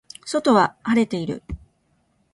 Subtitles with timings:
[0.25, 1.43] 外は晴れている